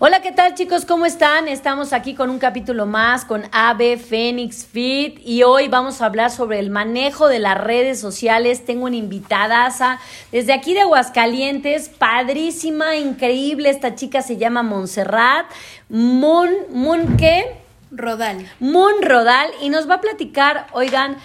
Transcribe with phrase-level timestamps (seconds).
[0.00, 0.84] Hola, ¿qué tal chicos?
[0.84, 1.48] ¿Cómo están?
[1.48, 6.30] Estamos aquí con un capítulo más con AB Phoenix Fit y hoy vamos a hablar
[6.30, 8.64] sobre el manejo de las redes sociales.
[8.64, 9.98] Tengo una invitada
[10.30, 13.70] desde aquí de Aguascalientes, padrísima, increíble.
[13.70, 15.46] Esta chica se llama Montserrat
[15.88, 17.56] Mon, Mon ¿qué?
[17.90, 18.48] Rodal.
[18.60, 21.16] Mon Rodal y nos va a platicar, oigan,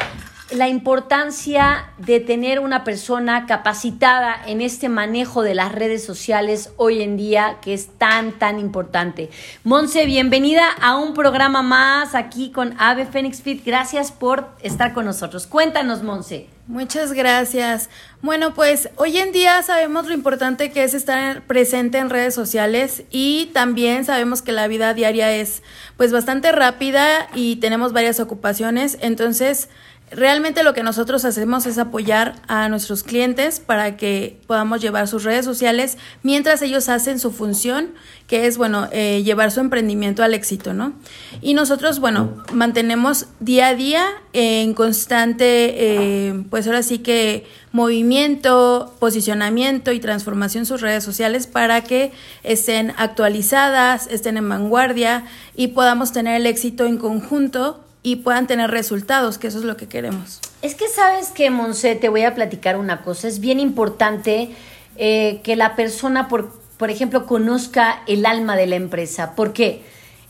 [0.56, 7.02] la importancia de tener una persona capacitada en este manejo de las redes sociales hoy
[7.02, 9.30] en día que es tan, tan importante.
[9.64, 13.66] Monse, bienvenida a un programa más aquí con Ave Phoenix Fit.
[13.66, 15.48] Gracias por estar con nosotros.
[15.48, 16.48] Cuéntanos, Monse.
[16.66, 17.90] Muchas gracias.
[18.22, 23.04] Bueno, pues hoy en día sabemos lo importante que es estar presente en redes sociales
[23.12, 25.62] y también sabemos que la vida diaria es
[25.98, 29.68] pues bastante rápida y tenemos varias ocupaciones, entonces
[30.16, 35.24] Realmente lo que nosotros hacemos es apoyar a nuestros clientes para que podamos llevar sus
[35.24, 37.90] redes sociales mientras ellos hacen su función,
[38.28, 40.94] que es, bueno, eh, llevar su emprendimiento al éxito, ¿no?
[41.42, 45.46] Y nosotros, bueno, mantenemos día a día en constante,
[45.78, 52.12] eh, pues ahora sí que movimiento, posicionamiento y transformación sus redes sociales para que
[52.44, 55.26] estén actualizadas, estén en vanguardia
[55.56, 59.78] y podamos tener el éxito en conjunto y puedan tener resultados, que eso es lo
[59.78, 60.42] que queremos.
[60.62, 63.30] Es que sabes que, Monse, te voy a platicar una cosa.
[63.30, 64.50] Es bien importante
[64.98, 69.36] eh, que la persona, por, por ejemplo, conozca el alma de la empresa.
[69.36, 69.82] ¿Por qué?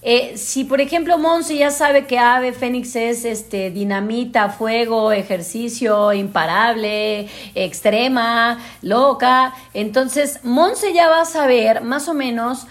[0.04, 6.12] Eh, si, por ejemplo, Monse ya sabe que Ave Fénix es este, dinamita, fuego, ejercicio
[6.12, 12.68] imparable, extrema, loca, entonces Monse ya va a saber más o menos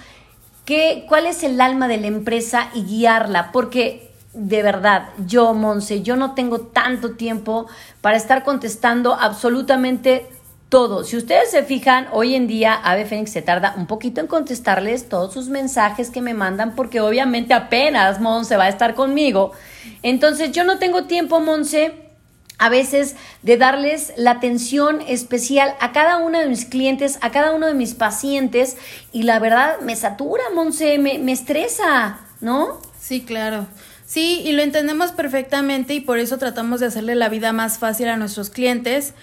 [1.08, 6.16] cuál es el alma de la empresa y guiarla, porque de verdad, yo, Monse, yo
[6.16, 7.66] no tengo tanto tiempo
[8.00, 10.26] para estar contestando absolutamente
[10.72, 11.04] todo.
[11.04, 15.06] Si ustedes se fijan, hoy en día Ave Fénix se tarda un poquito en contestarles
[15.06, 19.52] todos sus mensajes que me mandan porque obviamente apenas Monse va a estar conmigo.
[20.02, 21.92] Entonces yo no tengo tiempo, Monse,
[22.56, 27.52] a veces de darles la atención especial a cada uno de mis clientes, a cada
[27.52, 28.78] uno de mis pacientes
[29.12, 32.80] y la verdad me satura, Monse, me, me estresa, ¿no?
[32.98, 33.66] Sí, claro.
[34.12, 38.08] Sí, y lo entendemos perfectamente y por eso tratamos de hacerle la vida más fácil
[38.08, 39.14] a nuestros clientes,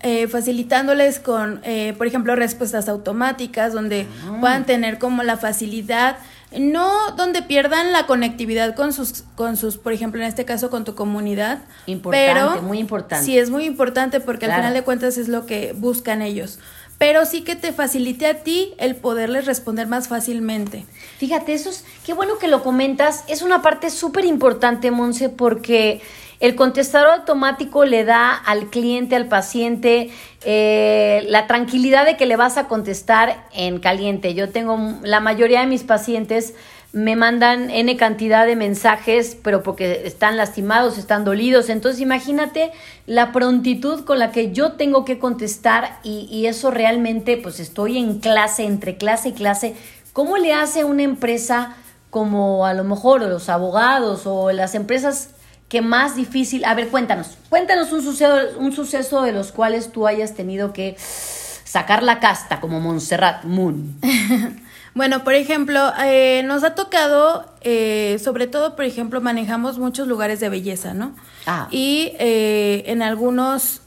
[0.00, 4.38] eh, facilitándoles con, eh, por ejemplo, respuestas automáticas, donde ah.
[4.40, 6.16] puedan tener como la facilidad,
[6.58, 10.84] no donde pierdan la conectividad con sus, con sus, por ejemplo, en este caso con
[10.84, 11.58] tu comunidad.
[11.84, 13.26] Importante, pero, muy importante.
[13.26, 16.58] Sí, es muy importante porque al final de cuentas es lo que buscan ellos
[17.02, 20.86] pero sí que te facilite a ti el poderles responder más fácilmente.
[21.18, 26.00] Fíjate, eso es, qué bueno que lo comentas, es una parte súper importante, Monse, porque
[26.38, 30.10] el contestador automático le da al cliente, al paciente,
[30.44, 34.34] eh, la tranquilidad de que le vas a contestar en caliente.
[34.34, 36.54] Yo tengo la mayoría de mis pacientes
[36.92, 41.70] me mandan N cantidad de mensajes, pero porque están lastimados, están dolidos.
[41.70, 42.70] Entonces imagínate
[43.06, 47.98] la prontitud con la que yo tengo que contestar y, y eso realmente, pues estoy
[47.98, 49.74] en clase, entre clase y clase.
[50.12, 51.76] ¿Cómo le hace una empresa
[52.10, 55.30] como a lo mejor los abogados o las empresas
[55.70, 56.62] que más difícil?
[56.66, 60.96] A ver, cuéntanos, cuéntanos un suceso, un suceso de los cuales tú hayas tenido que
[60.98, 63.98] sacar la casta como Montserrat Moon.
[64.94, 70.38] Bueno, por ejemplo, eh, nos ha tocado, eh, sobre todo, por ejemplo, manejamos muchos lugares
[70.40, 71.14] de belleza, ¿no?
[71.46, 71.68] Ah.
[71.70, 73.80] Y eh, en algunos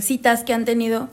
[0.00, 1.08] citas que han tenido,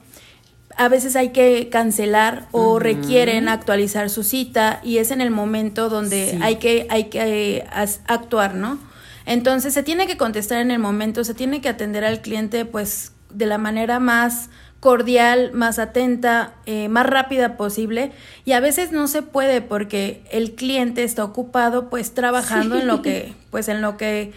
[0.75, 5.88] a veces hay que cancelar o requieren actualizar su cita y es en el momento
[5.88, 7.66] donde hay que, hay que
[8.07, 8.77] actuar, ¿no?
[9.25, 13.13] Entonces se tiene que contestar en el momento, se tiene que atender al cliente pues
[13.29, 18.12] de la manera más cordial, más atenta, eh, más rápida posible
[18.45, 23.01] y a veces no se puede porque el cliente está ocupado pues trabajando en lo
[23.01, 24.31] que pues en lo que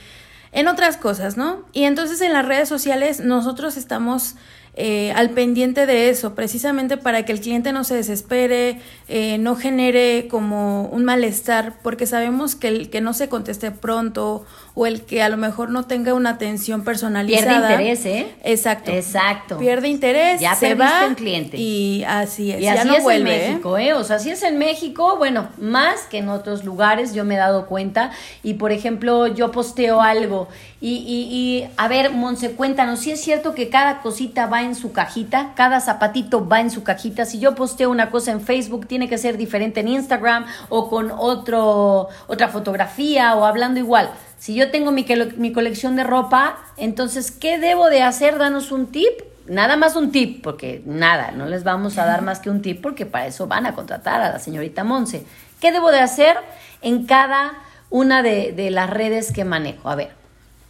[0.51, 1.65] en otras cosas, ¿no?
[1.73, 4.35] Y entonces en las redes sociales nosotros estamos
[4.75, 9.55] eh, al pendiente de eso, precisamente para que el cliente no se desespere, eh, no
[9.55, 15.03] genere como un malestar, porque sabemos que el que no se conteste pronto o el
[15.03, 17.69] que a lo mejor no tenga una atención personalizada.
[17.69, 18.35] Pierde interés, ¿eh?
[18.45, 18.91] Exacto.
[18.91, 19.59] Exacto.
[19.59, 21.59] Pierde interés, ya se va un cliente.
[21.59, 22.63] Y así es.
[22.63, 23.25] Y así es en ¿eh?
[23.25, 23.93] México, ¿eh?
[23.93, 27.39] O sea, así es en México, bueno, más que en otros lugares, yo me he
[27.39, 28.11] dado cuenta.
[28.43, 30.49] Y por ejemplo, yo posteo algo
[30.83, 34.75] y, y, y a ver, Monse, cuéntanos, si es cierto que cada cosita va en
[34.75, 37.25] su cajita, cada zapatito va en su cajita.
[37.25, 41.13] Si yo posteo una cosa en Facebook, tiene que ser diferente en Instagram o con
[41.13, 44.11] otro, otra fotografía o hablando igual.
[44.39, 45.07] Si yo tengo mi,
[45.37, 48.39] mi colección de ropa, entonces, ¿qué debo de hacer?
[48.39, 52.41] Danos un tip nada más un tip, porque nada, no les vamos a dar más
[52.41, 55.27] que un tip porque para eso van a contratar a la señorita Monse.
[55.61, 56.37] ¿Qué debo de hacer
[56.81, 57.53] en cada
[57.91, 59.89] una de, las redes que manejo?
[59.89, 60.22] A ver.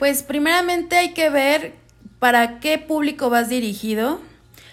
[0.03, 1.75] Pues primeramente hay que ver
[2.19, 4.21] para qué público vas dirigido,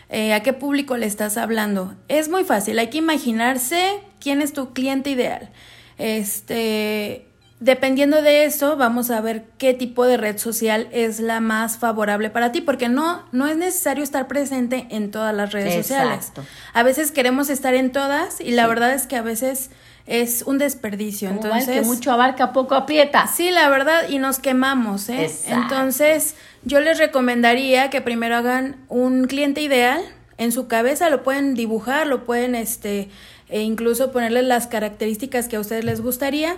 [0.10, 1.94] eh, a qué público le estás hablando.
[2.08, 5.52] Es muy fácil, hay que imaginarse quién es tu cliente ideal.
[6.00, 7.28] Este,
[7.60, 12.32] dependiendo de eso, vamos a ver qué tipo de red social es la más favorable
[12.32, 16.42] para ti, porque no, no es necesario estar presente en todas las redes Exacto.
[16.42, 16.50] sociales.
[16.74, 19.70] A veces queremos estar en todas y la verdad es que a veces
[20.10, 21.30] es un desperdicio.
[21.30, 23.28] Entonces, que mucho abarca, poco aprieta.
[23.28, 25.32] Sí, la verdad, y nos quemamos, ¿eh?
[25.46, 30.02] Entonces, yo les recomendaría que primero hagan un cliente ideal
[30.40, 33.10] en su cabeza, lo pueden dibujar, lo pueden, este,
[33.50, 36.58] e incluso ponerles las características que a ustedes les gustaría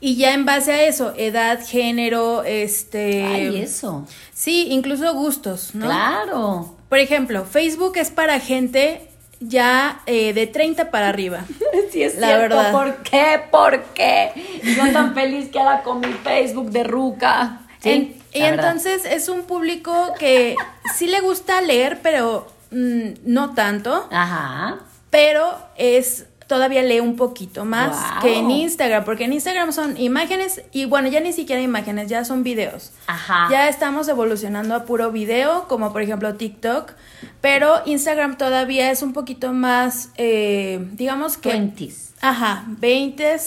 [0.00, 3.24] y ya en base a eso, edad, género, este...
[3.24, 4.06] Ay, eso.
[4.34, 5.86] Sí, incluso gustos, ¿no?
[5.86, 6.76] Claro.
[6.90, 9.08] Por ejemplo, Facebook es para gente
[9.48, 11.40] ya eh, de 30 para arriba.
[11.90, 12.56] Sí, es la cierto.
[12.56, 12.72] verdad.
[12.72, 13.40] ¿Por qué?
[13.50, 14.32] ¿Por qué?
[14.62, 17.60] Yo tan feliz que ahora con mi Facebook de Ruca.
[17.80, 20.56] Sí, y entonces es un público que
[20.94, 24.08] sí le gusta leer, pero mm, no tanto.
[24.10, 24.78] Ajá.
[25.10, 30.60] Pero es todavía lee un poquito más que en Instagram, porque en Instagram son imágenes
[30.70, 32.92] y bueno, ya ni siquiera imágenes, ya son videos.
[33.06, 33.48] Ajá.
[33.50, 36.92] Ya estamos evolucionando a puro video, como por ejemplo TikTok,
[37.40, 41.48] pero Instagram todavía es un poquito más, eh, digamos que...
[41.48, 41.88] 20
[42.20, 43.38] Ajá, 20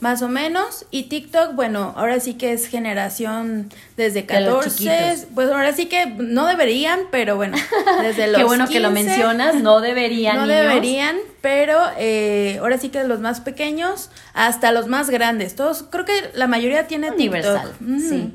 [0.00, 0.86] más o menos.
[0.90, 5.26] Y TikTok, bueno, ahora sí que es generación desde 14.
[5.34, 7.56] Pues ahora sí que no deberían, pero bueno,
[8.02, 10.36] desde los Qué bueno que lo mencionas, no deberían.
[10.36, 15.54] No deberían, pero eh, ahora sí que los más pequeños hasta los más grandes.
[15.54, 18.32] Todos, creo que la mayoría tiene Universal, sí.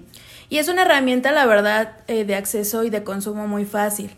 [0.48, 4.12] Y es una herramienta, la verdad, eh, de acceso y de consumo muy fácil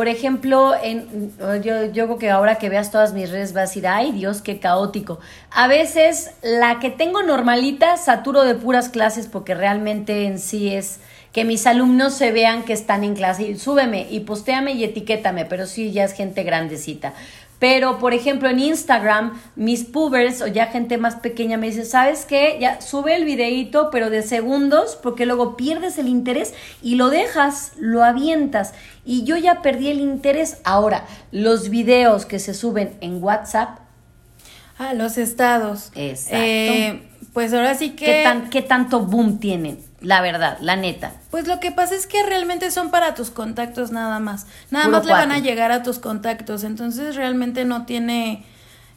[0.00, 1.30] Por ejemplo, en,
[1.62, 4.40] yo, yo creo que ahora que veas todas mis redes vas a decir, ay Dios,
[4.40, 5.20] qué caótico.
[5.50, 11.00] A veces la que tengo normalita saturo de puras clases porque realmente en sí es
[11.34, 15.44] que mis alumnos se vean que están en clase y súbeme y postéame y etiquétame,
[15.44, 17.12] pero sí ya es gente grandecita.
[17.60, 22.24] Pero, por ejemplo, en Instagram, mis pubers o ya gente más pequeña me dice, ¿sabes
[22.24, 22.56] qué?
[22.58, 27.72] Ya sube el videíto, pero de segundos, porque luego pierdes el interés y lo dejas,
[27.78, 28.72] lo avientas.
[29.04, 30.56] Y yo ya perdí el interés.
[30.64, 33.78] Ahora, los videos que se suben en WhatsApp.
[34.78, 35.92] Ah, los estados.
[35.94, 36.38] Exacto.
[36.42, 37.02] Eh,
[37.34, 38.06] pues ahora sí que...
[38.06, 39.89] ¿Qué, tan, ¿Qué tanto boom tienen?
[40.00, 41.12] La verdad, la neta.
[41.30, 44.46] Pues lo que pasa es que realmente son para tus contactos nada más.
[44.70, 46.64] Nada más le van a llegar a tus contactos.
[46.64, 48.44] Entonces realmente no tiene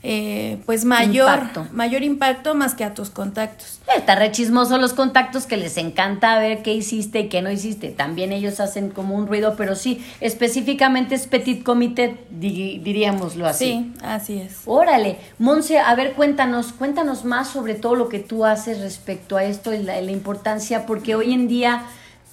[0.06, 1.68] eh, pues mayor impacto.
[1.72, 3.80] mayor impacto más que a tus contactos.
[3.96, 7.90] Está re chismoso los contactos que les encanta ver qué hiciste y qué no hiciste.
[7.90, 13.66] También ellos hacen como un ruido, pero sí, específicamente es petit comité, diríamoslo así.
[13.66, 14.64] Sí, así es.
[14.66, 19.46] Órale, Monse, a ver, cuéntanos, cuéntanos más sobre todo lo que tú haces respecto a
[19.46, 21.84] esto y la importancia, porque hoy en día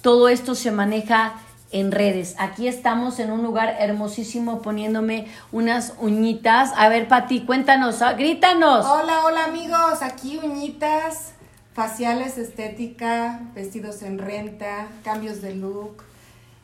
[0.01, 1.35] todo esto se maneja
[1.71, 2.35] en redes.
[2.37, 6.71] Aquí estamos en un lugar hermosísimo poniéndome unas uñitas.
[6.75, 8.85] A ver, Pati, cuéntanos, ah, grítanos.
[8.85, 11.33] Hola, hola amigos, aquí uñitas,
[11.73, 16.03] faciales, estética, vestidos en renta, cambios de look.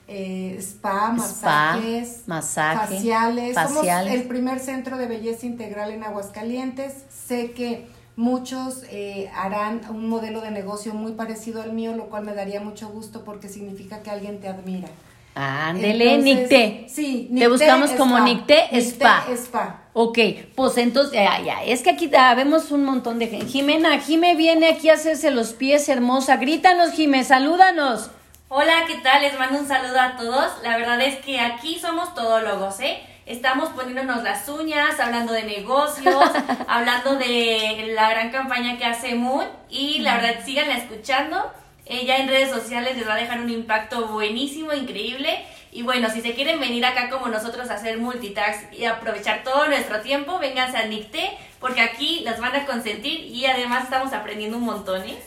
[0.10, 3.56] Eh, spa, masajes, faciales.
[3.56, 6.94] Somos el primer centro de belleza integral en Aguascalientes.
[7.10, 12.26] Sé que Muchos eh, harán un modelo de negocio muy parecido al mío, lo cual
[12.26, 14.88] me daría mucho gusto porque significa que alguien te admira.
[15.36, 16.88] Ándele, Nicte.
[16.90, 19.24] Sí, Nicte Te buscamos como Nicte Spa.
[19.32, 19.82] Spa.
[19.94, 20.18] Ok,
[20.56, 23.46] pues entonces, ya, ya, es que aquí vemos un montón de gente.
[23.46, 26.38] Jimena, Jime viene aquí a hacerse los pies hermosa.
[26.38, 28.10] Grítanos, Jime, salúdanos.
[28.50, 29.22] Hola, ¿qué tal?
[29.22, 30.54] Les mando un saludo a todos.
[30.64, 32.98] La verdad es que aquí somos todólogos, ¿eh?
[33.27, 36.31] Estamos poniéndonos las uñas, hablando de negocios,
[36.67, 41.51] hablando de la gran campaña que hace Moon y la verdad sigan escuchando.
[41.86, 45.46] Ella en redes sociales les va a dejar un impacto buenísimo, increíble.
[45.72, 49.67] Y bueno, si se quieren venir acá como nosotros a hacer multitask y aprovechar todo
[49.67, 54.57] nuestro tiempo, vénganse a NICTE, porque aquí las van a consentir y además estamos aprendiendo
[54.57, 55.17] un montón, ¿eh?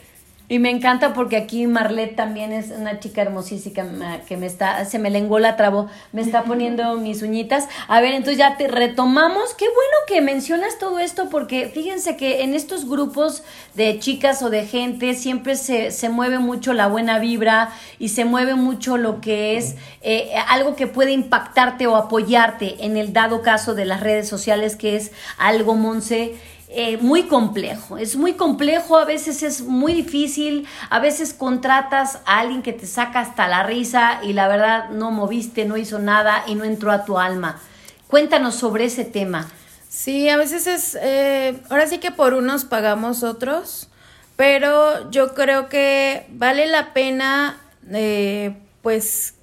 [0.51, 4.99] Y me encanta porque aquí Marlet también es una chica hermosísima que me está, se
[4.99, 7.69] me lenguó la trabo, me está poniendo mis uñitas.
[7.87, 9.55] A ver, entonces ya te retomamos.
[9.55, 14.51] Qué bueno que mencionas todo esto porque fíjense que en estos grupos de chicas o
[14.51, 19.21] de gente siempre se, se mueve mucho la buena vibra y se mueve mucho lo
[19.21, 24.01] que es eh, algo que puede impactarte o apoyarte en el dado caso de las
[24.01, 26.35] redes sociales, que es algo, Monse
[26.73, 27.99] eh, muy complejo.
[27.99, 32.87] Es muy complejo, a veces es muy difícil, a veces contratas a alguien que te
[32.87, 36.93] saca hasta la risa y la verdad no moviste, no hizo nada y no entró
[36.93, 37.61] a tu alma.
[38.07, 39.51] Cuéntanos sobre ese tema.
[39.89, 43.89] Sí, a veces es, eh, ahora sí que por unos pagamos otros,
[44.37, 47.61] pero yo creo que vale la pena,
[47.91, 49.35] eh, pues,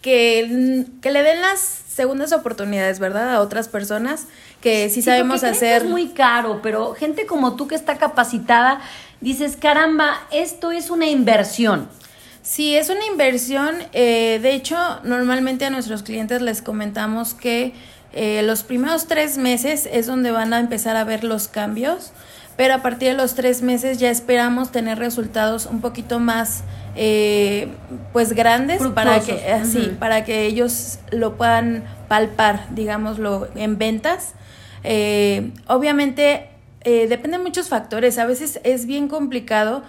[0.00, 3.34] que, que le den las segundas oportunidades, ¿verdad?
[3.34, 4.26] A otras personas
[4.62, 5.82] que sí, sabemos hacer.
[5.82, 8.80] es muy caro, pero gente como tú que está capacitada,
[9.20, 11.88] dices, caramba, esto es una inversión.
[12.40, 13.74] Sí, es una inversión.
[13.92, 17.74] Eh, de hecho, normalmente a nuestros clientes les comentamos que
[18.12, 22.12] eh, los primeros tres meses es donde van a empezar a ver los cambios,
[22.56, 26.62] pero a partir de los tres meses ya esperamos tener resultados un poquito más
[26.94, 27.68] eh,
[28.12, 34.34] pues grandes para que así para que ellos lo puedan palpar digámoslo en ventas
[34.84, 36.48] eh, obviamente,
[36.82, 38.18] eh, depende de muchos factores.
[38.18, 39.82] A veces es bien complicado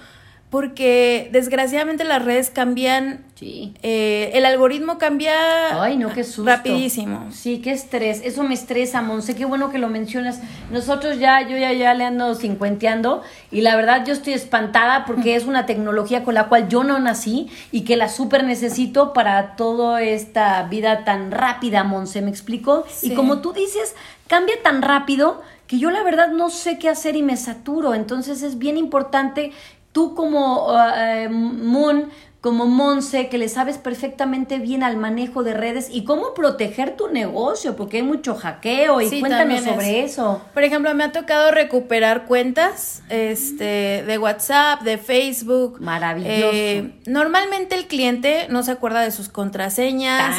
[0.49, 3.25] porque desgraciadamente las redes cambian.
[3.43, 3.73] Sí.
[3.83, 6.49] Eh, el algoritmo cambia Ay, no, qué susto.
[6.49, 7.27] rapidísimo.
[7.31, 8.21] Sí, qué estrés.
[8.23, 9.35] Eso me estresa, Monse.
[9.35, 10.39] Qué bueno que lo mencionas.
[10.71, 13.21] Nosotros ya, yo ya, ya le ando cincuenteando
[13.51, 16.99] y la verdad yo estoy espantada porque es una tecnología con la cual yo no
[16.99, 22.21] nací y que la súper necesito para toda esta vida tan rápida, Monse.
[22.21, 22.85] ¿Me explico?
[23.01, 23.93] Y como tú dices,
[24.27, 27.93] cambia tan rápido que yo la verdad no sé qué hacer y me saturo.
[27.93, 29.51] Entonces es bien importante
[29.91, 32.09] tú como uh, Moon,
[32.43, 37.07] como Monse, que le sabes perfectamente bien al manejo de redes y cómo proteger tu
[37.07, 40.41] negocio, porque hay mucho hackeo y cuéntanos sobre eso.
[40.53, 45.79] Por ejemplo, me ha tocado recuperar cuentas este, de WhatsApp, de Facebook.
[45.79, 46.49] Maravilloso.
[46.53, 50.35] Eh, normalmente el cliente no se acuerda de sus contraseñas.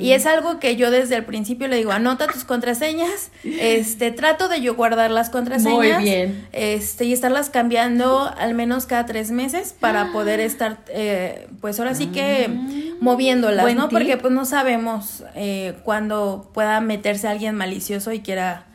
[0.00, 4.48] Y es algo que yo desde el principio le digo, anota tus contraseñas, este, trato
[4.48, 5.98] de yo guardar las contraseñas.
[5.98, 6.48] Muy bien.
[6.52, 11.94] Este, y estarlas cambiando al menos cada tres meses para poder estar, eh, pues ahora
[11.94, 12.96] sí que ah.
[13.00, 13.88] moviéndolas, ¿no?
[13.88, 18.66] Porque pues no sabemos eh, cuándo pueda meterse alguien malicioso y quiera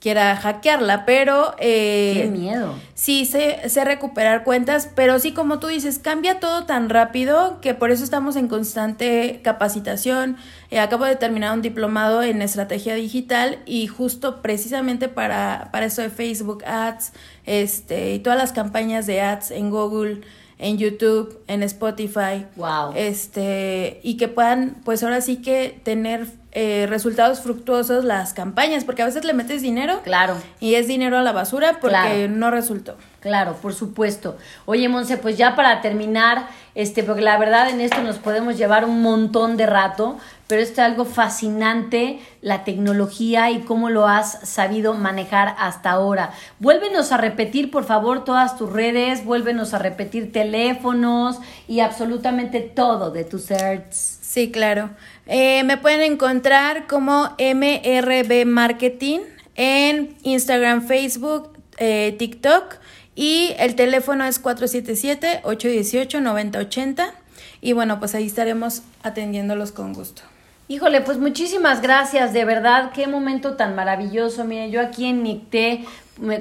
[0.00, 1.54] quiera hackearla, pero...
[1.58, 2.74] Eh, Qué miedo.
[2.94, 7.74] Sí, sé, sé, recuperar cuentas, pero sí, como tú dices, cambia todo tan rápido que
[7.74, 10.36] por eso estamos en constante capacitación.
[10.70, 16.02] Eh, acabo de terminar un diplomado en estrategia digital y justo precisamente para, para eso
[16.02, 17.12] de Facebook Ads
[17.46, 20.20] este, y todas las campañas de ads en Google
[20.58, 22.46] en YouTube, en Spotify.
[22.56, 22.92] Wow.
[22.94, 29.02] Este, y que puedan, pues ahora sí que tener eh, resultados fructuosos las campañas, porque
[29.02, 30.00] a veces le metes dinero.
[30.02, 30.34] Claro.
[30.60, 32.96] Y es dinero a la basura porque no resultó.
[33.20, 34.36] Claro, por supuesto.
[34.64, 38.84] Oye, Monse, pues ya para terminar, este, porque la verdad en esto nos podemos llevar
[38.84, 44.48] un montón de rato, pero esto es algo fascinante, la tecnología y cómo lo has
[44.48, 46.32] sabido manejar hasta ahora.
[46.58, 51.38] Vuélvenos a repetir, por favor, todas tus redes, vuélvenos a repetir teléfonos
[51.68, 54.20] y absolutamente todo de tus certs.
[54.22, 54.88] Sí, claro.
[55.26, 59.18] Eh, me pueden encontrar como MRB Marketing
[59.54, 62.76] en Instagram, Facebook, eh, TikTok
[63.14, 67.12] y el teléfono es 477-818-9080
[67.60, 70.22] y bueno, pues ahí estaremos atendiéndolos con gusto.
[70.70, 74.44] Híjole, pues muchísimas gracias, de verdad, qué momento tan maravilloso.
[74.44, 75.86] Mire, yo aquí en NICTE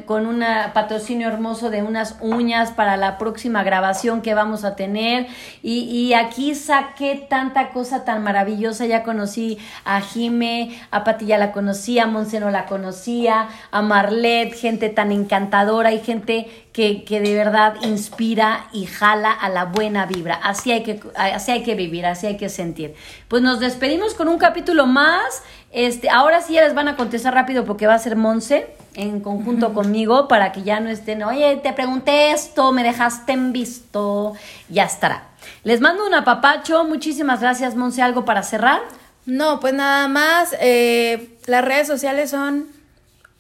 [0.06, 0.44] con un
[0.74, 5.28] patrocinio hermoso de unas uñas para la próxima grabación que vamos a tener.
[5.62, 8.86] Y, y, aquí saqué tanta cosa tan maravillosa.
[8.86, 13.82] Ya conocí a Jime, a Pati ya la conocía, a Monse no la conocía, a
[13.82, 19.66] Marlet, gente tan encantadora y gente que, que de verdad inspira y jala a la
[19.66, 20.36] buena vibra.
[20.36, 22.94] Así hay, que, así hay que vivir, así hay que sentir.
[23.28, 25.42] Pues nos despedimos con un capítulo más.
[25.72, 29.22] Este, ahora sí ya les van a contestar rápido porque va a ser Monse en
[29.22, 34.34] conjunto conmigo para que ya no estén, oye, te pregunté esto, me dejaste en visto,
[34.70, 35.30] ya estará.
[35.64, 38.82] Les mando un apapacho, muchísimas gracias, Monse, ¿algo para cerrar?
[39.26, 42.68] No, pues nada más, eh, las redes sociales son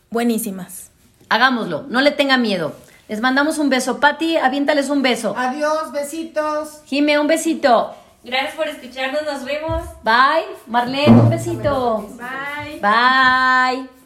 [0.09, 0.89] buenísimas.
[1.29, 2.73] Hagámoslo, no le tenga miedo.
[3.07, 3.99] Les mandamos un beso.
[3.99, 5.33] Patti, aviéntales un beso.
[5.37, 6.81] Adiós, besitos.
[6.85, 7.93] Jime, un besito.
[8.23, 9.83] Gracias por escucharnos, nos vemos.
[10.03, 10.45] Bye.
[10.67, 12.05] Marlene, un besito.
[12.17, 12.81] Bye.
[12.81, 13.96] Bye.